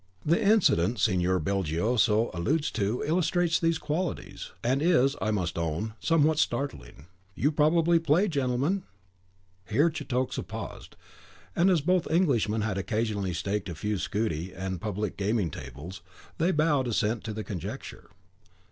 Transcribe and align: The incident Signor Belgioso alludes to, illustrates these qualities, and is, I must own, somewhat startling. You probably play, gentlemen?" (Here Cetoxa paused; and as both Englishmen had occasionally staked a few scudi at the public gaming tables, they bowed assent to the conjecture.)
The 0.25 0.43
incident 0.43 0.97
Signor 0.97 1.37
Belgioso 1.39 2.31
alludes 2.33 2.71
to, 2.71 3.03
illustrates 3.05 3.59
these 3.59 3.77
qualities, 3.77 4.51
and 4.63 4.81
is, 4.81 5.15
I 5.21 5.29
must 5.29 5.59
own, 5.59 5.93
somewhat 5.99 6.39
startling. 6.39 7.05
You 7.35 7.51
probably 7.51 7.99
play, 7.99 8.27
gentlemen?" 8.27 8.81
(Here 9.69 9.91
Cetoxa 9.91 10.41
paused; 10.47 10.95
and 11.55 11.69
as 11.69 11.81
both 11.81 12.07
Englishmen 12.09 12.61
had 12.61 12.79
occasionally 12.79 13.35
staked 13.35 13.69
a 13.69 13.75
few 13.75 13.97
scudi 13.99 14.51
at 14.55 14.71
the 14.71 14.79
public 14.79 15.17
gaming 15.17 15.51
tables, 15.51 16.01
they 16.39 16.49
bowed 16.51 16.87
assent 16.87 17.23
to 17.25 17.33
the 17.33 17.43
conjecture.) 17.43 18.09